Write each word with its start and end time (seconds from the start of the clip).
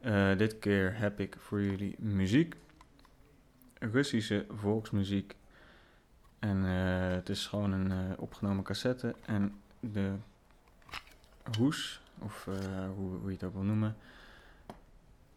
Eh, 0.00 0.36
dit 0.36 0.58
keer 0.58 0.98
heb 0.98 1.20
ik 1.20 1.36
voor 1.38 1.62
jullie 1.62 1.96
muziek. 1.98 2.56
Russische 3.78 4.46
volksmuziek. 4.48 5.36
En 6.38 6.64
eh, 6.64 7.14
het 7.14 7.28
is 7.28 7.46
gewoon 7.46 7.72
een 7.72 7.92
eh, 7.92 8.20
opgenomen 8.20 8.64
cassette. 8.64 9.14
En 9.26 9.60
de 9.80 10.12
hoes, 11.58 12.00
of 12.18 12.44
hoe, 12.96 13.10
hoe 13.18 13.26
je 13.26 13.32
het 13.32 13.44
ook 13.44 13.52
wil 13.52 13.62
noemen, 13.62 13.96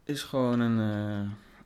is 0.03 0.23
gewoon 0.23 0.59
een, 0.59 0.77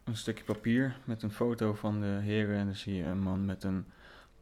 een 0.04 0.18
stukje 0.18 0.44
papier 0.44 0.98
met 1.04 1.24
een 1.24 1.32
foto 1.32 1.74
van 1.74 2.00
de 2.00 2.20
heren. 2.22 2.58
En 2.58 2.66
dan 2.66 2.76
zie 2.76 2.96
je 2.96 3.04
een 3.04 3.22
man 3.22 3.46
met 3.46 3.64
een 3.64 3.86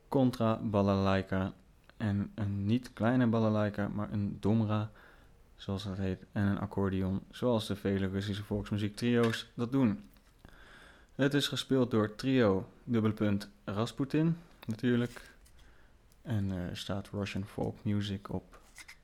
contra 0.08 0.56
balalaika. 0.56 1.54
En 1.98 2.32
een 2.36 2.66
niet 2.66 2.94
kleine 2.94 3.28
balalaika, 3.28 3.88
maar 3.88 4.12
een 4.12 4.38
domra, 4.40 4.92
zoals 5.56 5.84
dat 5.84 5.98
heet. 5.98 6.26
En 6.32 6.44
een 6.44 6.60
accordeon, 6.60 7.22
zoals 7.32 7.68
de 7.68 7.76
vele 7.76 8.08
Russische 8.08 8.44
volksmuziektrio's 8.44 9.52
dat 9.54 9.72
doen. 9.72 10.10
Het 11.16 11.34
is 11.34 11.48
gespeeld 11.48 11.92
door 11.92 12.16
trio 12.16 12.70
dubbelpunt 12.84 13.50
Rasputin, 13.64 14.38
natuurlijk. 14.66 15.32
En 16.22 16.52
er 16.52 16.78
staat 16.78 17.10
Russian 17.12 17.46
folk 17.46 17.84
music 17.84 18.34
op. 18.34 18.60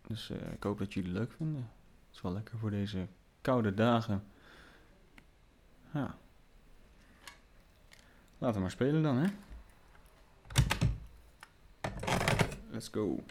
Dus 0.08 0.30
eh, 0.30 0.52
ik 0.52 0.64
hoop 0.64 0.78
dat 0.78 0.94
jullie 0.94 1.10
het 1.10 1.20
leuk 1.20 1.32
vinden. 1.32 1.70
Het 2.08 2.16
is 2.16 2.22
wel 2.22 2.34
lekker 2.34 2.58
voor 2.58 2.70
deze 2.70 3.08
koude 3.42 3.74
dagen. 3.74 4.24
Ja. 5.94 6.18
Laten 8.38 8.56
we 8.56 8.62
maar 8.62 8.72
spelen 8.72 9.04
dan, 9.04 9.18
hè. 9.18 9.28
Let's 12.72 12.90
go. 12.92 13.24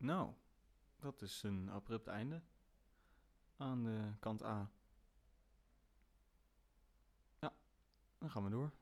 Nou, 0.00 0.32
dat 0.98 1.22
is 1.22 1.42
een 1.42 1.70
abrupt 1.70 2.06
einde 2.06 2.42
aan 3.56 3.84
de 3.84 4.12
kant 4.18 4.42
A. 4.42 4.70
Ja, 7.38 7.54
dan 8.18 8.30
gaan 8.30 8.44
we 8.44 8.50
door. 8.50 8.72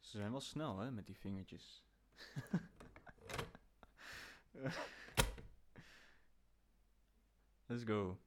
Ze 0.00 0.16
zijn 0.16 0.30
wel 0.30 0.40
snel, 0.40 0.78
hè, 0.78 0.90
met 0.90 1.06
die 1.06 1.16
vingertjes. 1.16 1.84
Let's 7.66 7.84
go. 7.84 8.18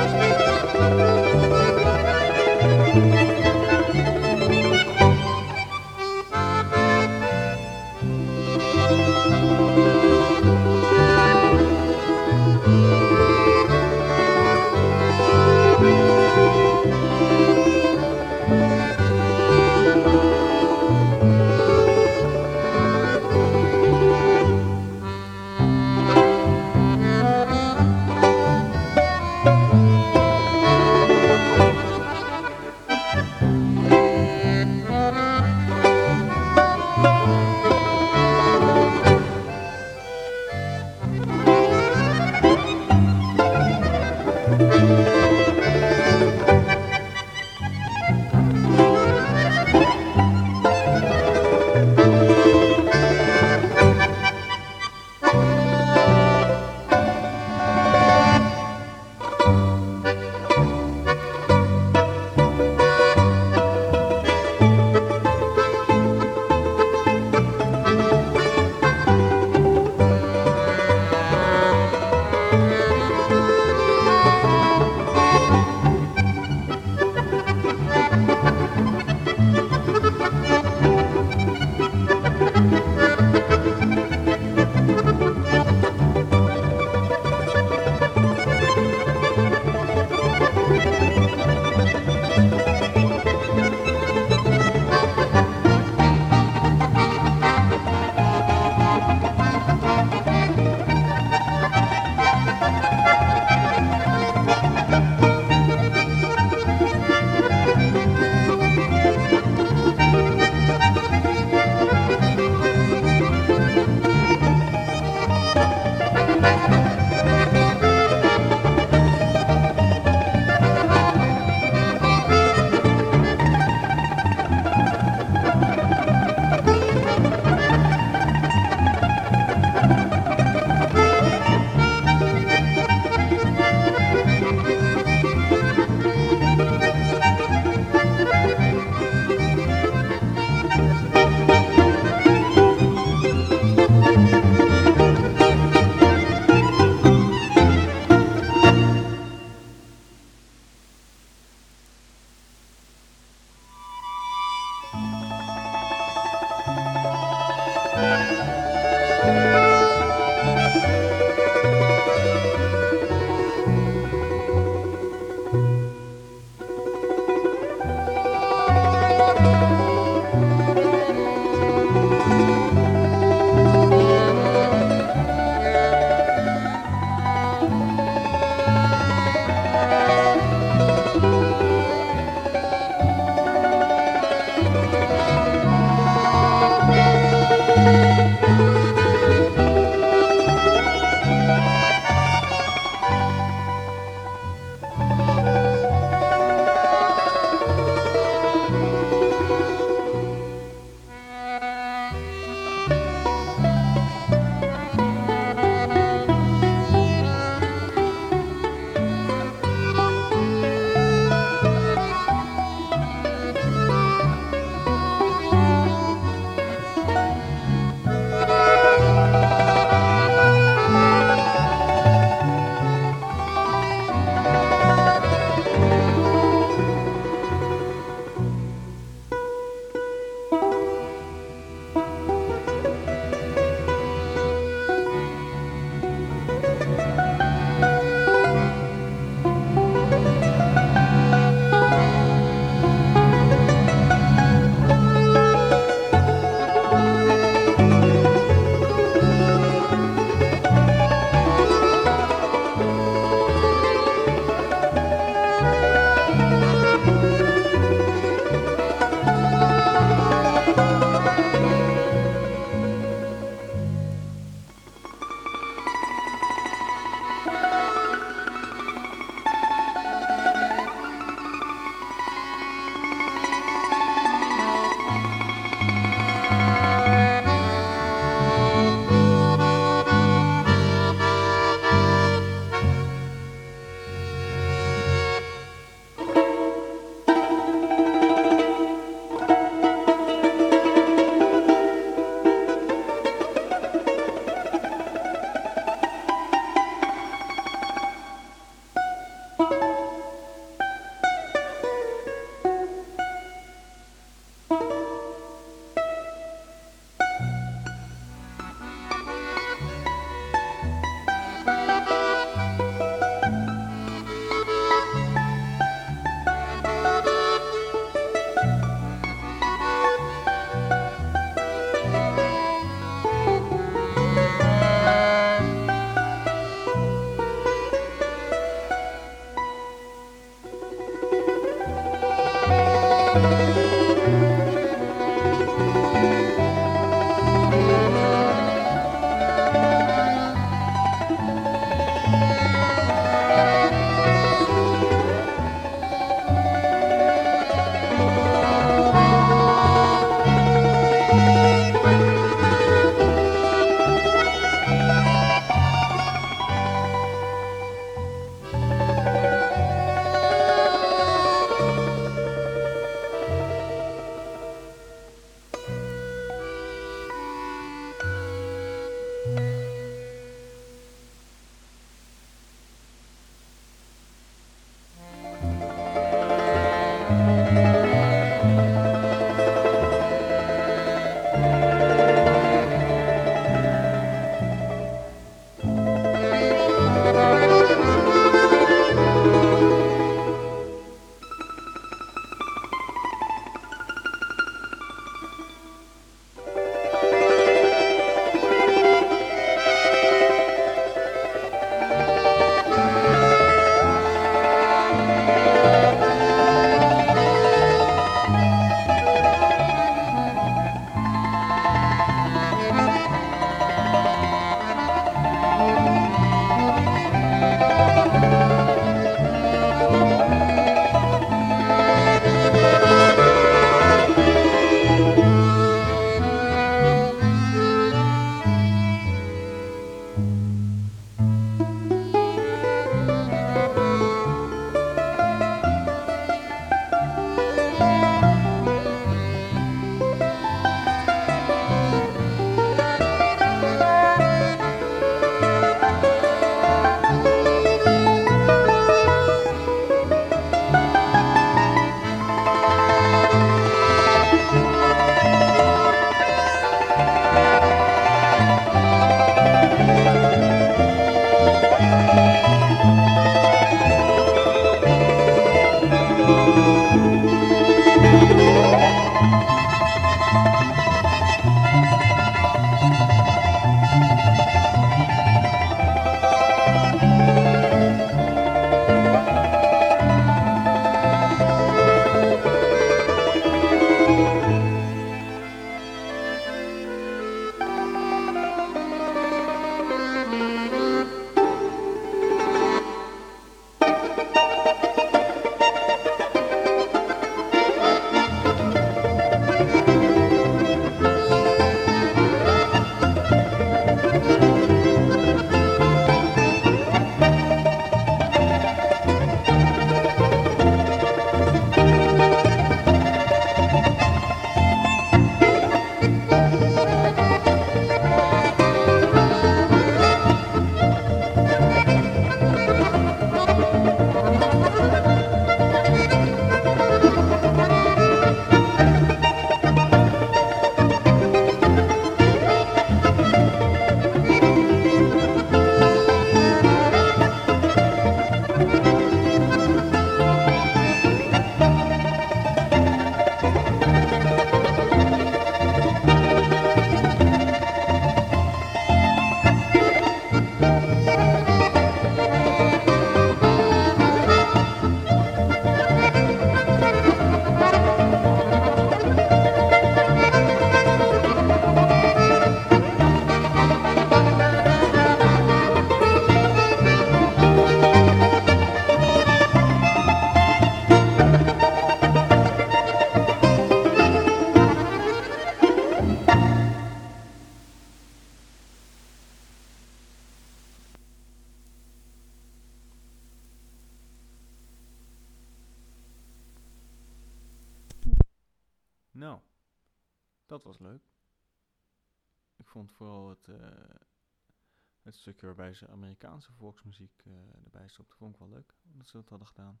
Vond 598.46 598.58
wel 598.58 598.78
leuk. 598.78 598.94
Dat 599.02 599.26
ze 599.26 599.36
dat 599.36 599.48
hadden 599.48 599.68
gedaan. 599.68 600.00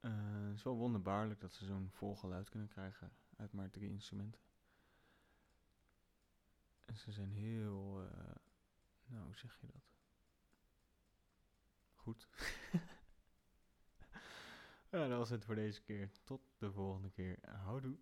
Uh, 0.00 0.46
het 0.46 0.54
is 0.54 0.62
wel 0.62 0.76
wonderbaarlijk 0.76 1.40
dat 1.40 1.52
ze 1.52 1.64
zo'n 1.64 1.90
vol 1.90 2.16
geluid 2.16 2.48
kunnen 2.48 2.68
krijgen 2.68 3.12
uit 3.36 3.52
maar 3.52 3.70
drie 3.70 3.88
instrumenten. 3.88 4.40
En 6.84 6.96
ze 6.96 7.12
zijn 7.12 7.30
heel, 7.30 8.08
nou 9.06 9.24
hoe 9.24 9.36
zeg 9.36 9.60
je 9.60 9.66
dat? 9.66 9.90
Goed. 11.94 12.28
ja, 14.90 15.08
dat 15.08 15.18
was 15.18 15.30
het 15.30 15.44
voor 15.44 15.54
deze 15.54 15.82
keer. 15.82 16.10
Tot 16.24 16.40
de 16.58 16.72
volgende 16.72 17.10
keer. 17.10 17.38
Houdoe. 17.48 17.96